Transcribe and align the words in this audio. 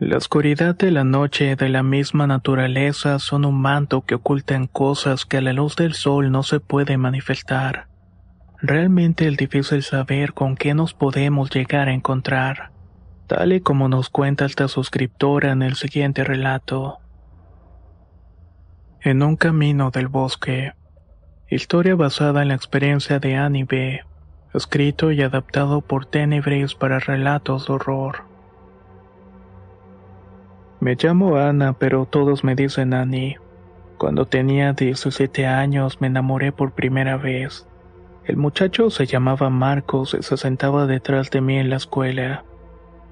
La 0.00 0.16
oscuridad 0.16 0.76
de 0.76 0.92
la 0.92 1.02
noche 1.02 1.56
de 1.56 1.68
la 1.68 1.82
misma 1.82 2.28
naturaleza 2.28 3.18
son 3.18 3.44
un 3.44 3.60
manto 3.60 4.02
que 4.02 4.14
ocultan 4.14 4.68
cosas 4.68 5.24
que 5.24 5.38
a 5.38 5.40
la 5.40 5.52
luz 5.52 5.74
del 5.74 5.94
sol 5.94 6.30
no 6.30 6.44
se 6.44 6.60
puede 6.60 6.96
manifestar. 6.96 7.88
Realmente 8.62 9.26
es 9.26 9.36
difícil 9.36 9.82
saber 9.82 10.34
con 10.34 10.54
qué 10.54 10.72
nos 10.72 10.94
podemos 10.94 11.50
llegar 11.50 11.88
a 11.88 11.94
encontrar, 11.94 12.70
tal 13.26 13.52
y 13.52 13.60
como 13.60 13.88
nos 13.88 14.08
cuenta 14.08 14.44
esta 14.44 14.68
suscriptora 14.68 15.50
en 15.50 15.62
el 15.62 15.74
siguiente 15.74 16.22
relato. 16.22 16.98
En 19.00 19.24
un 19.24 19.34
camino 19.34 19.90
del 19.90 20.06
bosque. 20.06 20.74
Historia 21.50 21.96
basada 21.96 22.42
en 22.42 22.48
la 22.48 22.54
experiencia 22.54 23.18
de 23.18 23.34
Annie. 23.34 24.04
Escrito 24.54 25.10
y 25.10 25.22
adaptado 25.22 25.80
por 25.80 26.06
Tenebris 26.06 26.76
para 26.76 27.00
relatos 27.00 27.66
de 27.66 27.72
horror. 27.72 28.37
Me 30.80 30.94
llamo 30.94 31.36
Ana, 31.36 31.72
pero 31.72 32.06
todos 32.06 32.44
me 32.44 32.54
dicen 32.54 32.94
Annie. 32.94 33.36
Cuando 33.98 34.26
tenía 34.26 34.74
17 34.74 35.44
años 35.44 36.00
me 36.00 36.06
enamoré 36.06 36.52
por 36.52 36.70
primera 36.70 37.16
vez. 37.16 37.66
El 38.24 38.36
muchacho 38.36 38.88
se 38.90 39.06
llamaba 39.06 39.50
Marcos 39.50 40.14
y 40.16 40.22
se 40.22 40.36
sentaba 40.36 40.86
detrás 40.86 41.30
de 41.30 41.40
mí 41.40 41.58
en 41.58 41.68
la 41.68 41.76
escuela. 41.76 42.44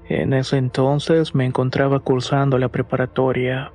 En 0.07 0.31
ese 0.31 0.57
entonces 0.57 1.35
me 1.35 1.45
encontraba 1.45 1.99
cursando 1.99 2.57
la 2.57 2.69
preparatoria. 2.69 3.73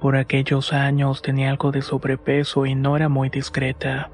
Por 0.00 0.16
aquellos 0.16 0.72
años 0.72 1.22
tenía 1.22 1.50
algo 1.50 1.70
de 1.70 1.82
sobrepeso 1.82 2.66
y 2.66 2.74
no 2.74 2.96
era 2.96 3.08
muy 3.08 3.28
discreta. 3.28 4.10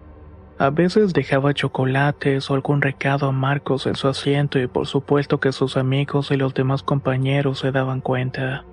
A 0.59 0.69
veces 0.69 1.15
dejaba 1.15 1.55
chocolates 1.55 2.51
o 2.51 2.55
algún 2.55 2.83
recado 2.83 3.29
a 3.29 3.33
Marcos 3.33 3.87
en 3.87 3.95
su 3.95 4.09
asiento 4.09 4.59
y 4.59 4.67
por 4.67 4.87
supuesto 4.87 5.41
que 5.41 5.53
sus 5.53 5.79
amigos 5.79 6.31
y 6.31 6.37
los 6.37 6.53
demás 6.53 6.83
compañeros 6.83 7.61
se 7.61 7.73
daban 7.73 8.03
cuenta. 8.03 8.67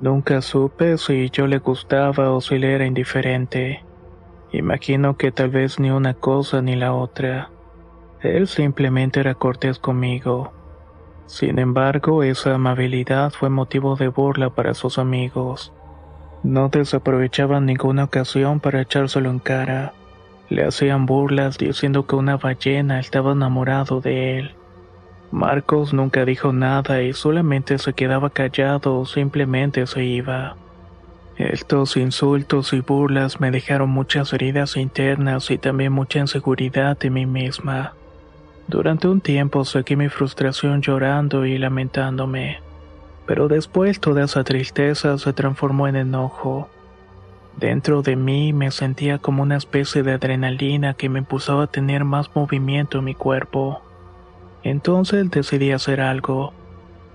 Nunca 0.00 0.42
supe 0.42 0.96
si 0.96 1.28
yo 1.30 1.48
le 1.48 1.58
gustaba 1.58 2.30
o 2.30 2.40
si 2.40 2.58
le 2.58 2.72
era 2.72 2.86
indiferente. 2.86 3.84
Imagino 4.52 5.16
que 5.16 5.32
tal 5.32 5.50
vez 5.50 5.80
ni 5.80 5.90
una 5.90 6.14
cosa 6.14 6.62
ni 6.62 6.76
la 6.76 6.94
otra. 6.94 7.50
Él 8.22 8.46
simplemente 8.46 9.20
era 9.20 9.34
cortés 9.34 9.78
conmigo. 9.78 10.52
Sin 11.26 11.58
embargo, 11.58 12.22
esa 12.22 12.54
amabilidad 12.54 13.32
fue 13.32 13.50
motivo 13.50 13.96
de 13.96 14.08
burla 14.08 14.50
para 14.50 14.72
sus 14.74 14.98
amigos. 14.98 15.72
No 16.42 16.68
desaprovechaban 16.68 17.66
ninguna 17.66 18.04
ocasión 18.04 18.60
para 18.60 18.80
echárselo 18.80 19.30
en 19.30 19.40
cara. 19.40 19.94
Le 20.48 20.64
hacían 20.64 21.06
burlas 21.06 21.58
diciendo 21.58 22.06
que 22.06 22.14
una 22.14 22.36
ballena 22.36 23.00
estaba 23.00 23.32
enamorado 23.32 24.00
de 24.00 24.38
él. 24.38 24.57
Marcos 25.30 25.92
nunca 25.92 26.24
dijo 26.24 26.52
nada 26.52 27.02
y 27.02 27.12
solamente 27.12 27.78
se 27.78 27.92
quedaba 27.92 28.30
callado 28.30 28.98
o 28.98 29.06
simplemente 29.06 29.86
se 29.86 30.04
iba. 30.04 30.56
Estos 31.36 31.96
insultos 31.96 32.72
y 32.72 32.80
burlas 32.80 33.38
me 33.38 33.50
dejaron 33.50 33.90
muchas 33.90 34.32
heridas 34.32 34.76
internas 34.76 35.50
y 35.50 35.58
también 35.58 35.92
mucha 35.92 36.18
inseguridad 36.18 36.98
de 36.98 37.10
mí 37.10 37.26
misma. 37.26 37.94
Durante 38.66 39.06
un 39.06 39.20
tiempo 39.20 39.64
seguí 39.64 39.96
mi 39.96 40.08
frustración 40.08 40.82
llorando 40.82 41.46
y 41.46 41.56
lamentándome, 41.56 42.60
pero 43.24 43.48
después 43.48 44.00
toda 44.00 44.24
esa 44.24 44.44
tristeza 44.44 45.16
se 45.16 45.32
transformó 45.32 45.86
en 45.86 45.96
enojo. 45.96 46.68
Dentro 47.56 48.02
de 48.02 48.16
mí 48.16 48.52
me 48.52 48.70
sentía 48.70 49.18
como 49.18 49.42
una 49.42 49.56
especie 49.56 50.02
de 50.02 50.12
adrenalina 50.12 50.94
que 50.94 51.08
me 51.08 51.20
impulsaba 51.20 51.64
a 51.64 51.66
tener 51.66 52.04
más 52.04 52.34
movimiento 52.34 52.98
en 52.98 53.04
mi 53.04 53.14
cuerpo. 53.14 53.82
Entonces 54.62 55.30
decidí 55.30 55.72
hacer 55.72 56.00
algo. 56.00 56.52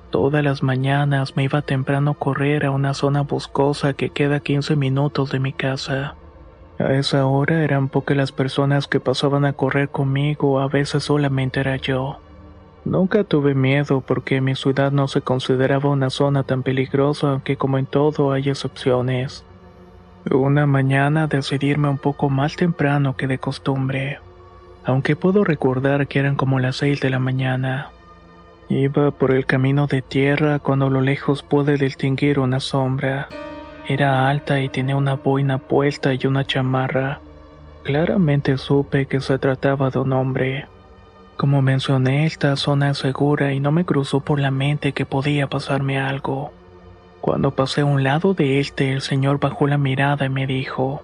Todas 0.09 0.43
las 0.43 0.63
mañanas 0.63 1.35
me 1.35 1.43
iba 1.43 1.61
temprano 1.61 2.11
a 2.11 2.13
correr 2.13 2.65
a 2.65 2.71
una 2.71 2.93
zona 2.93 3.21
boscosa 3.21 3.93
que 3.93 4.09
queda 4.09 4.37
a 4.37 4.39
15 4.39 4.75
minutos 4.75 5.31
de 5.31 5.39
mi 5.39 5.53
casa. 5.53 6.15
A 6.79 6.93
esa 6.93 7.25
hora 7.25 7.63
eran 7.63 7.89
pocas 7.89 8.15
las 8.15 8.31
personas 8.31 8.87
que 8.87 8.99
pasaban 8.99 9.45
a 9.45 9.53
correr 9.53 9.89
conmigo, 9.89 10.59
a 10.59 10.67
veces 10.67 11.03
solamente 11.03 11.59
era 11.59 11.77
yo. 11.77 12.19
Nunca 12.85 13.23
tuve 13.23 13.55
miedo 13.55 14.01
porque 14.01 14.41
mi 14.41 14.55
ciudad 14.55 14.91
no 14.91 15.07
se 15.07 15.21
consideraba 15.21 15.89
una 15.89 16.09
zona 16.09 16.43
tan 16.43 16.63
peligrosa, 16.63 17.31
aunque 17.31 17.55
como 17.55 17.77
en 17.77 17.85
todo 17.85 18.31
hay 18.31 18.49
excepciones. 18.49 19.45
Una 20.29 20.65
mañana 20.65 21.27
decidí 21.27 21.67
irme 21.67 21.89
un 21.89 21.97
poco 21.97 22.29
más 22.29 22.55
temprano 22.55 23.15
que 23.15 23.27
de 23.27 23.37
costumbre 23.37 24.19
aunque 24.85 25.15
puedo 25.15 25.43
recordar 25.43 26.07
que 26.07 26.19
eran 26.19 26.35
como 26.35 26.59
las 26.59 26.77
seis 26.77 26.99
de 27.01 27.09
la 27.09 27.19
mañana. 27.19 27.89
Iba 28.69 29.11
por 29.11 29.31
el 29.31 29.45
camino 29.45 29.87
de 29.87 30.01
tierra 30.01 30.59
cuando 30.59 30.87
a 30.87 30.89
lo 30.89 31.01
lejos 31.01 31.43
pude 31.43 31.77
distinguir 31.77 32.39
una 32.39 32.59
sombra. 32.59 33.27
Era 33.87 34.29
alta 34.29 34.61
y 34.61 34.69
tenía 34.69 34.95
una 34.95 35.15
boina 35.15 35.57
puesta 35.57 36.13
y 36.13 36.25
una 36.25 36.45
chamarra. 36.45 37.19
Claramente 37.83 38.57
supe 38.57 39.05
que 39.05 39.19
se 39.19 39.37
trataba 39.37 39.89
de 39.89 39.99
un 39.99 40.13
hombre. 40.13 40.67
Como 41.35 41.61
mencioné, 41.61 42.25
esta 42.25 42.55
zona 42.55 42.91
es 42.91 42.99
segura 42.99 43.53
y 43.53 43.59
no 43.59 43.71
me 43.71 43.85
cruzó 43.85 44.21
por 44.21 44.39
la 44.39 44.51
mente 44.51 44.93
que 44.93 45.05
podía 45.05 45.47
pasarme 45.47 45.99
algo. 45.99 46.53
Cuando 47.19 47.51
pasé 47.51 47.81
a 47.81 47.85
un 47.85 48.03
lado 48.03 48.33
de 48.33 48.59
este, 48.59 48.93
el 48.93 49.01
señor 49.01 49.39
bajó 49.39 49.67
la 49.67 49.77
mirada 49.77 50.25
y 50.25 50.29
me 50.29 50.47
dijo, 50.47 51.03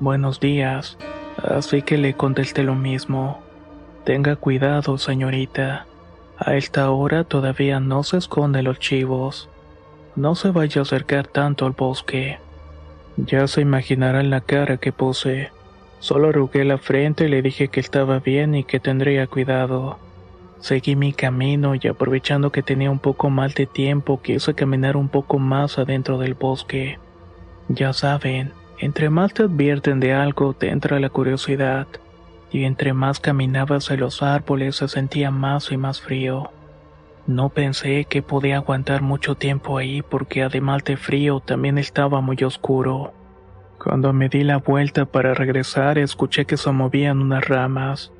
Buenos 0.00 0.38
días. 0.38 0.98
Así 1.42 1.82
que 1.82 1.98
le 1.98 2.14
contesté 2.14 2.62
lo 2.62 2.74
mismo. 2.74 3.42
Tenga 4.04 4.36
cuidado, 4.36 4.98
señorita. 4.98 5.86
A 6.38 6.56
esta 6.56 6.90
hora 6.90 7.24
todavía 7.24 7.80
no 7.80 8.02
se 8.02 8.18
esconden 8.18 8.64
los 8.64 8.78
chivos. 8.78 9.48
No 10.16 10.34
se 10.34 10.50
vaya 10.50 10.80
a 10.80 10.82
acercar 10.82 11.26
tanto 11.26 11.66
al 11.66 11.72
bosque. 11.72 12.38
Ya 13.16 13.46
se 13.46 13.60
imaginarán 13.60 14.30
la 14.30 14.40
cara 14.40 14.76
que 14.76 14.92
puse. 14.92 15.50
Solo 16.00 16.28
arrugué 16.28 16.64
la 16.64 16.78
frente 16.78 17.24
y 17.24 17.28
le 17.28 17.42
dije 17.42 17.68
que 17.68 17.80
estaba 17.80 18.18
bien 18.18 18.54
y 18.54 18.64
que 18.64 18.80
tendría 18.80 19.26
cuidado. 19.26 19.98
Seguí 20.60 20.96
mi 20.96 21.12
camino 21.12 21.74
y 21.74 21.86
aprovechando 21.88 22.50
que 22.50 22.62
tenía 22.62 22.90
un 22.90 22.98
poco 22.98 23.30
más 23.30 23.54
de 23.54 23.66
tiempo 23.66 24.20
quise 24.22 24.54
caminar 24.54 24.96
un 24.96 25.08
poco 25.08 25.38
más 25.38 25.78
adentro 25.78 26.18
del 26.18 26.34
bosque. 26.34 26.98
Ya 27.68 27.92
saben, 27.92 28.52
entre 28.78 29.10
más 29.10 29.34
te 29.34 29.44
advierten 29.44 30.00
de 30.00 30.12
algo, 30.12 30.54
te 30.54 30.70
entra 30.70 31.00
la 31.00 31.10
curiosidad, 31.10 31.86
y 32.50 32.64
entre 32.64 32.92
más 32.92 33.20
caminabas 33.20 33.90
en 33.90 34.00
los 34.00 34.22
árboles 34.22 34.76
se 34.76 34.88
sentía 34.88 35.30
más 35.30 35.72
y 35.72 35.76
más 35.76 36.00
frío. 36.00 36.50
No 37.26 37.48
pensé 37.48 38.04
que 38.04 38.22
podía 38.22 38.56
aguantar 38.56 39.02
mucho 39.02 39.34
tiempo 39.34 39.78
ahí 39.78 40.02
porque 40.02 40.42
además 40.42 40.84
de 40.84 40.96
frío 40.96 41.40
también 41.40 41.78
estaba 41.78 42.20
muy 42.20 42.36
oscuro. 42.44 43.12
Cuando 43.82 44.12
me 44.12 44.28
di 44.28 44.44
la 44.44 44.58
vuelta 44.58 45.04
para 45.04 45.34
regresar 45.34 45.98
escuché 45.98 46.44
que 46.44 46.56
se 46.56 46.70
movían 46.70 47.20
unas 47.20 47.46
ramas. 47.46 48.12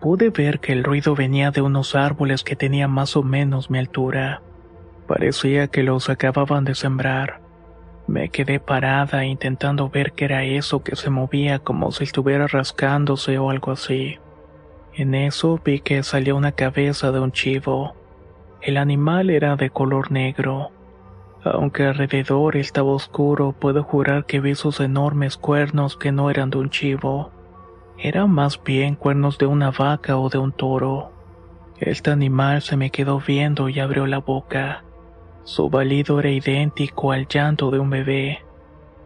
Pude 0.00 0.30
ver 0.30 0.60
que 0.60 0.72
el 0.72 0.84
ruido 0.84 1.14
venía 1.14 1.50
de 1.50 1.60
unos 1.60 1.94
árboles 1.94 2.44
que 2.44 2.56
tenían 2.56 2.90
más 2.90 3.16
o 3.16 3.22
menos 3.22 3.70
mi 3.70 3.78
altura. 3.78 4.42
Parecía 5.06 5.68
que 5.68 5.82
los 5.82 6.08
acababan 6.08 6.64
de 6.64 6.74
sembrar. 6.74 7.41
Me 8.06 8.28
quedé 8.28 8.60
parada 8.60 9.24
intentando 9.24 9.88
ver 9.88 10.12
qué 10.12 10.24
era 10.24 10.44
eso 10.44 10.82
que 10.82 10.96
se 10.96 11.10
movía 11.10 11.60
como 11.60 11.92
si 11.92 12.04
estuviera 12.04 12.46
rascándose 12.46 13.38
o 13.38 13.50
algo 13.50 13.72
así. 13.72 14.18
En 14.94 15.14
eso 15.14 15.60
vi 15.64 15.80
que 15.80 16.02
salía 16.02 16.34
una 16.34 16.52
cabeza 16.52 17.12
de 17.12 17.20
un 17.20 17.32
chivo. 17.32 17.94
El 18.60 18.76
animal 18.76 19.30
era 19.30 19.56
de 19.56 19.70
color 19.70 20.10
negro. 20.10 20.70
Aunque 21.44 21.84
alrededor 21.84 22.56
estaba 22.56 22.92
oscuro, 22.92 23.52
puedo 23.52 23.82
jurar 23.82 24.26
que 24.26 24.40
vi 24.40 24.54
sus 24.54 24.80
enormes 24.80 25.36
cuernos 25.36 25.96
que 25.96 26.12
no 26.12 26.28
eran 26.30 26.50
de 26.50 26.58
un 26.58 26.70
chivo. 26.70 27.30
Eran 27.98 28.30
más 28.30 28.62
bien 28.62 28.94
cuernos 28.94 29.38
de 29.38 29.46
una 29.46 29.70
vaca 29.70 30.18
o 30.18 30.28
de 30.28 30.38
un 30.38 30.52
toro. 30.52 31.12
Este 31.78 32.10
animal 32.10 32.62
se 32.62 32.76
me 32.76 32.90
quedó 32.90 33.20
viendo 33.20 33.68
y 33.68 33.80
abrió 33.80 34.06
la 34.06 34.18
boca. 34.18 34.84
Su 35.44 35.68
balido 35.68 36.20
era 36.20 36.30
idéntico 36.30 37.12
al 37.12 37.26
llanto 37.26 37.70
de 37.70 37.78
un 37.80 37.90
bebé. 37.90 38.44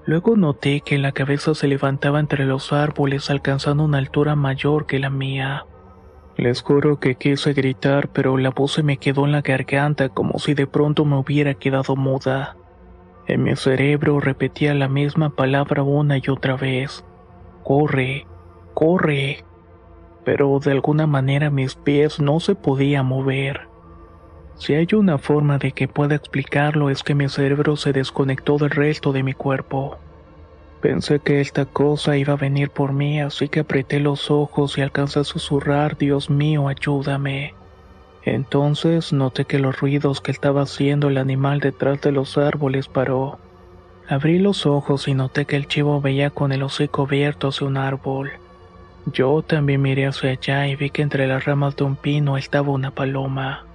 Luego 0.05 0.37
noté 0.37 0.83
que 0.83 0.99
la 0.99 1.13
cabeza 1.13 1.55
se 1.55 1.67
levantaba 1.67 2.21
entre 2.21 2.45
los 2.45 2.73
árboles 2.73 3.31
alcanzando 3.31 3.85
una 3.85 3.99
altura 3.99 4.37
mayor 4.37 4.87
que 4.87 4.99
la 4.99 5.11
mía. 5.11 5.65
Les 6.37 6.61
juro 6.61 7.01
que 7.01 7.15
quise 7.15 7.55
gritar, 7.55 8.09
pero 8.09 8.37
la 8.37 8.51
voz 8.51 8.73
se 8.73 8.83
me 8.83 8.99
quedó 8.99 9.25
en 9.25 9.33
la 9.33 9.41
garganta 9.41 10.11
como 10.11 10.39
si 10.39 10.53
de 10.53 10.67
pronto 10.67 11.07
me 11.07 11.17
hubiera 11.17 11.55
quedado 11.55 11.97
muda. 11.97 12.57
En 13.27 13.43
mi 13.43 13.57
cerebro 13.57 14.21
repetía 14.21 14.75
la 14.75 14.89
misma 14.89 15.31
palabra 15.31 15.83
una 15.83 16.19
y 16.19 16.29
otra 16.29 16.57
vez. 16.57 17.05
Corre, 17.65 18.27
corre. 18.75 19.45
Pero 20.25 20.59
de 20.61 20.73
alguna 20.73 21.07
manera 21.07 21.51
mis 21.51 21.75
pies 21.75 22.21
no 22.21 22.39
se 22.39 22.55
podían 22.55 23.07
mover. 23.07 23.69
Si 24.59 24.75
hay 24.75 24.89
una 24.95 25.19
forma 25.19 25.59
de 25.59 25.73
que 25.73 25.87
pueda 25.87 26.15
explicarlo 26.15 26.89
es 26.89 27.03
que 27.03 27.15
mi 27.15 27.29
cerebro 27.29 27.77
se 27.77 27.93
desconectó 27.93 28.57
del 28.57 28.71
resto 28.71 29.13
de 29.13 29.23
mi 29.23 29.35
cuerpo. 29.35 29.99
Pensé 30.81 31.21
que 31.21 31.41
esta 31.41 31.67
cosa 31.67 32.17
iba 32.17 32.35
a 32.35 32.37
venir 32.37 32.71
por 32.71 32.93
mí, 32.93 33.21
así 33.21 33.49
que 33.49 33.61
apreté 33.61 34.01
los 34.01 34.31
ojos 34.31 34.79
y 34.79 34.83
alcancé 34.83 35.21
a 35.21 35.25
susurrar, 35.25 35.99
Dios 35.99 36.31
mío, 36.31 36.69
ayúdame. 36.69 37.55
Entonces 38.23 39.13
noté 39.13 39.45
que 39.45 39.59
los 39.59 39.79
ruidos 39.79 40.21
que 40.21 40.33
estaba 40.33 40.63
haciendo 40.63 41.09
el 41.09 41.19
animal 41.19 41.61
detrás 41.61 42.01
de 42.01 42.13
los 42.13 42.39
árboles 42.39 42.89
paró. 42.89 43.39
Abrí 44.09 44.39
los 44.39 44.67
ojos 44.67 45.07
y 45.09 45.15
noté 45.15 45.45
que 45.45 45.57
el 45.57 45.69
chivo 45.69 46.01
veía 46.01 46.31
con 46.31 46.53
el 46.53 46.63
hocico 46.63 47.03
abierto 47.03 47.49
hacia 47.49 47.67
un 47.67 47.77
árbol. 47.77 48.33
Yo 49.07 49.43
también 49.43 49.83
miré 49.83 50.07
hacia 50.07 50.31
allá 50.31 50.67
y 50.67 50.77
vi 50.77 50.91
que 50.91 51.03
entre 51.03 51.27
las 51.27 51.45
ramas 51.45 51.77
de 51.77 51.85
un 51.85 51.97
pino 51.97 52.37
estaba 52.37 52.71
una 52.71 52.91
paloma. 52.91 53.66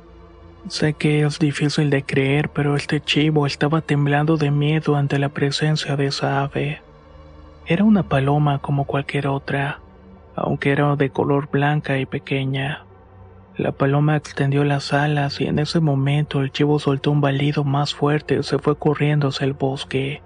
Sé 0.68 0.94
que 0.94 1.24
es 1.26 1.40
difícil 1.40 1.90
de 1.90 2.04
creer, 2.04 2.50
pero 2.50 2.76
este 2.76 3.02
chivo 3.02 3.48
estaba 3.48 3.82
temblando 3.82 4.38
de 4.38 4.52
miedo 4.52 4.96
ante 4.96 5.18
la 5.18 5.30
presencia 5.30 5.96
de 5.96 6.08
esa 6.08 6.44
ave. 6.44 6.82
Era 7.66 7.84
una 7.84 8.04
paloma 8.04 8.60
como 8.60 8.86
cualquier 8.86 9.28
otra, 9.28 9.80
aunque 10.36 10.72
era 10.72 10.96
de 10.96 11.10
color 11.10 11.50
blanca 11.52 11.98
y 11.98 12.06
pequeña. 12.06 12.86
La 13.58 13.72
paloma 13.72 14.16
extendió 14.16 14.64
las 14.64 14.94
alas 14.94 15.42
y 15.42 15.46
en 15.46 15.60
ese 15.60 15.80
momento 15.80 16.42
el 16.42 16.52
chivo 16.52 16.80
soltó 16.80 17.12
un 17.12 17.22
balido 17.22 17.64
más 17.64 17.94
fuerte 17.94 18.38
y 18.40 18.44
se 18.44 18.60
fue 18.60 18.78
corriendo 18.78 19.28
hacia 19.28 19.46
el 19.46 19.54
bosque. 19.54 20.22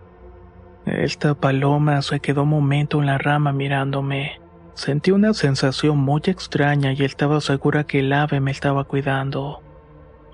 Esta 0.86 1.34
paloma 1.34 2.02
se 2.02 2.20
quedó 2.20 2.44
un 2.44 2.50
momento 2.50 3.00
en 3.00 3.08
la 3.08 3.18
rama 3.18 3.52
mirándome. 3.52 4.40
Sentí 4.76 5.12
una 5.12 5.34
sensación 5.34 5.98
muy 5.98 6.22
extraña 6.26 6.94
y 6.94 7.04
estaba 7.04 7.42
segura 7.42 7.86
que 7.86 8.00
el 8.00 8.14
ave 8.14 8.40
me 8.40 8.52
estaba 8.52 8.84
cuidando. 8.84 9.65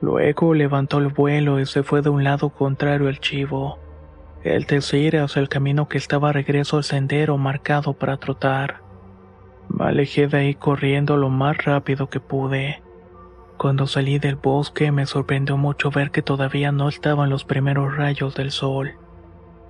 Luego 0.01 0.55
levantó 0.55 0.97
el 0.97 1.09
vuelo 1.09 1.59
y 1.59 1.67
se 1.67 1.83
fue 1.83 2.01
de 2.01 2.09
un 2.09 2.23
lado 2.23 2.49
contrario 2.49 3.07
al 3.07 3.19
chivo. 3.19 3.77
El 4.43 4.65
decir 4.65 5.17
hacia 5.17 5.39
el 5.39 5.49
camino 5.49 5.87
que 5.87 5.99
estaba 5.99 6.33
regreso 6.33 6.77
al 6.77 6.83
sendero 6.83 7.37
marcado 7.37 7.93
para 7.93 8.17
trotar. 8.17 8.81
Me 9.69 9.85
alejé 9.85 10.27
de 10.27 10.37
ahí 10.39 10.55
corriendo 10.55 11.17
lo 11.17 11.29
más 11.29 11.63
rápido 11.63 12.09
que 12.09 12.19
pude. 12.19 12.81
Cuando 13.57 13.85
salí 13.85 14.17
del 14.17 14.37
bosque 14.37 14.91
me 14.91 15.05
sorprendió 15.05 15.55
mucho 15.55 15.91
ver 15.91 16.09
que 16.09 16.23
todavía 16.23 16.71
no 16.71 16.89
estaban 16.89 17.29
los 17.29 17.45
primeros 17.45 17.95
rayos 17.95 18.33
del 18.33 18.49
sol. 18.49 18.93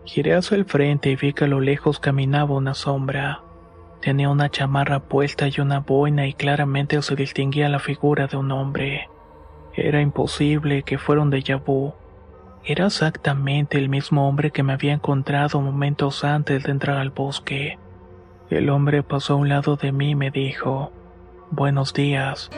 Giré 0.06 0.34
hacia 0.34 0.56
el 0.56 0.64
frente 0.64 1.10
y 1.12 1.18
vi 1.18 1.34
que 1.34 1.44
a 1.44 1.48
lo 1.48 1.60
lejos 1.60 2.00
caminaba 2.00 2.56
una 2.56 2.74
sombra. 2.74 3.42
Tenía 4.02 4.30
una 4.30 4.50
chamarra 4.50 5.02
puesta 5.02 5.50
y 5.50 5.60
una 5.60 5.82
boina 5.82 6.26
y 6.26 6.34
claramente 6.34 7.02
se 7.02 7.18
distinguía 7.18 7.68
la 7.68 7.80
figura 7.80 8.28
de 8.28 8.38
un 8.38 8.52
hombre. 8.54 9.11
Era 9.74 10.02
imposible 10.02 10.84
que 10.84 10.98
fuera 10.98 11.22
un 11.22 11.32
déjà. 11.32 11.62
Era 12.64 12.86
exactamente 12.86 13.78
el 13.78 13.90
mismo 13.90 14.28
hombre 14.28 14.52
que 14.52 14.64
me 14.64 14.74
había 14.74 14.94
encontrado 14.94 15.62
momentos 15.62 16.24
antes 16.24 16.64
de 16.64 16.72
entrar 16.72 16.98
al 16.98 17.10
bosque. 17.10 17.80
El 18.50 18.70
hombre 18.70 19.02
pasó 19.02 19.34
a 19.34 19.38
un 19.38 19.50
lado 19.50 19.78
de 19.78 19.92
mí 19.92 20.12
y 20.12 20.16
me 20.16 20.30
dijo, 20.30 20.92
Buenos 21.52 21.94
días. 21.94 22.52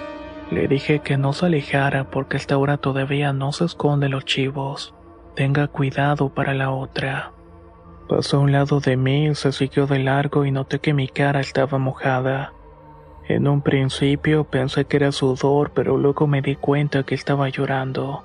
Le 0.51 0.67
dije 0.67 0.99
que 0.99 1.17
no 1.17 1.33
se 1.33 1.45
alejara 1.45 2.09
porque 2.09 2.37
esta 2.37 2.57
hora 2.57 2.77
todavía 2.77 3.31
no 3.31 3.51
se 3.51 3.65
esconden 3.65 4.11
los 4.11 4.25
chivos. 4.25 4.93
Tenga 5.35 5.67
cuidado 5.67 6.29
para 6.29 6.53
la 6.53 6.71
otra. 6.71 7.31
Pasó 8.09 8.37
a 8.37 8.39
un 8.41 8.51
lado 8.51 8.79
de 8.79 8.97
mí, 8.97 9.33
se 9.35 9.51
siguió 9.51 9.87
de 9.87 9.99
largo 9.99 10.45
y 10.45 10.51
noté 10.51 10.79
que 10.79 10.93
mi 10.93 11.07
cara 11.07 11.39
estaba 11.39 11.77
mojada. 11.77 12.53
En 13.27 13.47
un 13.47 13.61
principio 13.61 14.43
pensé 14.43 14.85
que 14.85 14.97
era 14.97 15.11
sudor, 15.11 15.71
pero 15.73 15.97
luego 15.97 16.27
me 16.27 16.41
di 16.41 16.55
cuenta 16.55 17.03
que 17.03 17.15
estaba 17.15 17.47
llorando. 17.49 18.23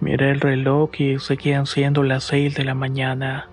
Miré 0.00 0.30
el 0.30 0.40
reloj 0.40 0.90
y 0.98 1.18
seguían 1.18 1.66
siendo 1.66 2.02
las 2.02 2.24
seis 2.24 2.54
de 2.54 2.64
la 2.64 2.74
mañana. 2.74 3.48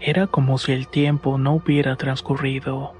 Era 0.00 0.28
como 0.28 0.58
si 0.58 0.72
el 0.72 0.86
tiempo 0.86 1.38
no 1.38 1.54
hubiera 1.54 1.96
transcurrido. 1.96 2.92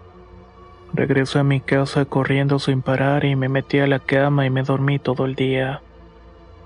Regresé 0.93 1.41
a 1.41 1.45
mi 1.45 1.61
casa 1.61 2.05
corriendo 2.05 2.59
sin 2.59 2.83
parar 2.83 3.25
y 3.25 3.37
me 3.37 3.49
metí 3.49 3.79
a 3.79 3.87
la 3.87 4.01
cama 4.01 4.47
y 4.47 4.51
me 4.51 4.62
dormí 4.62 4.99
todo 4.99 5.27
el 5.27 5.35
día. 5.35 5.83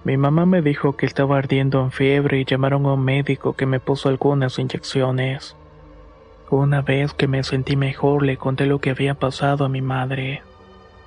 Mi 0.04 0.16
mamá 0.16 0.46
me 0.46 0.62
dijo 0.62 0.96
que 0.96 1.06
estaba 1.06 1.38
ardiendo 1.38 1.80
en 1.82 1.92
fiebre 1.92 2.40
y 2.40 2.44
llamaron 2.44 2.86
a 2.86 2.94
un 2.94 3.04
médico 3.04 3.52
que 3.52 3.66
me 3.66 3.80
puso 3.80 4.08
algunas 4.08 4.58
inyecciones. 4.58 5.56
Una 6.52 6.82
vez 6.82 7.14
que 7.14 7.28
me 7.28 7.42
sentí 7.44 7.76
mejor 7.76 8.22
le 8.22 8.36
conté 8.36 8.66
lo 8.66 8.78
que 8.78 8.90
había 8.90 9.14
pasado 9.14 9.64
a 9.64 9.70
mi 9.70 9.80
madre. 9.80 10.42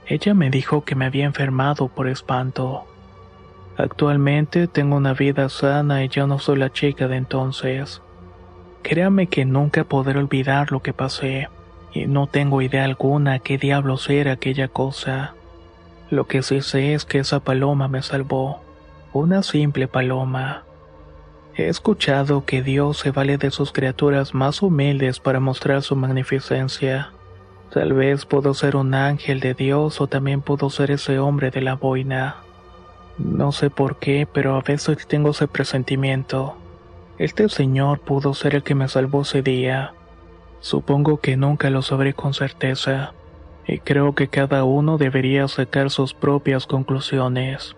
Ella 0.07 0.33
me 0.33 0.50
dijo 0.50 0.83
que 0.83 0.95
me 0.95 1.06
había 1.06 1.25
enfermado 1.25 1.88
por 1.88 2.07
espanto. 2.07 2.86
Actualmente 3.77 4.65
tengo 4.65 4.95
una 4.95 5.13
vida 5.13 5.47
sana 5.50 6.03
y 6.03 6.09
ya 6.09 6.25
no 6.25 6.39
soy 6.39 6.57
la 6.57 6.71
chica 6.71 7.07
de 7.07 7.18
entonces. 7.18 8.01
Créame 8.81 9.27
que 9.27 9.45
nunca 9.45 9.83
podré 9.83 10.18
olvidar 10.18 10.71
lo 10.71 10.81
que 10.81 10.94
pasé, 10.94 11.47
y 11.94 12.07
no 12.07 12.25
tengo 12.25 12.63
idea 12.63 12.83
alguna 12.83 13.38
qué 13.38 13.59
diablos 13.59 14.09
era 14.09 14.31
aquella 14.31 14.68
cosa. 14.68 15.36
Lo 16.09 16.25
que 16.25 16.42
sí 16.42 16.62
sé 16.62 16.95
es 16.95 17.06
que 17.06 17.19
esa 17.19 17.39
paloma 17.39 17.88
me 17.88 18.01
salvó, 18.01 18.62
una 19.13 19.44
simple 19.44 19.88
paloma. 19.88 20.63
He 21.57 21.69
escuchado 21.69 22.44
que 22.44 22.62
Dios 22.62 22.98
se 22.98 23.12
vale 23.12 23.38
de 23.38 23.50
sus 23.50 23.72
criaturas 23.72 24.34
más 24.34 24.62
humildes 24.62 25.22
para 25.22 25.40
mostrar 25.40 25.84
su 25.84 25.96
magnificencia. 25.96 27.12
Tal 27.72 27.94
vez 27.94 28.25
puedo 28.25 28.54
ser 28.54 28.75
un 28.75 28.94
ángel 28.94 29.40
de 29.40 29.54
Dios 29.54 30.02
o 30.02 30.07
también 30.07 30.42
puedo 30.42 30.69
ser 30.69 30.92
ese 30.92 31.18
hombre 31.18 31.52
de 31.52 31.62
la 31.62 31.75
boina. 31.75 32.38
No 33.18 33.54
sé 33.54 33.69
por 33.69 34.00
qué, 34.00 34.28
pero 34.31 34.57
a 34.57 34.62
veces 34.62 35.07
tengo 35.07 35.30
ese 35.30 35.48
presentimiento. 35.48 36.57
Este 37.18 37.48
señor 37.48 38.00
pudo 38.00 38.33
ser 38.33 38.56
el 38.56 38.64
que 38.64 38.76
me 38.76 38.90
salvó 38.90 39.21
ese 39.21 39.42
día. 39.42 39.94
Supongo 40.59 41.21
que 41.21 41.38
nunca 41.38 41.69
lo 41.69 41.81
sabré 41.81 42.14
con 42.14 42.33
certeza, 42.33 43.14
y 43.66 43.80
creo 43.80 44.14
que 44.14 44.28
cada 44.28 44.66
uno 44.66 44.97
debería 44.97 45.47
sacar 45.47 45.90
sus 45.90 46.14
propias 46.14 46.66
conclusiones. 46.66 47.78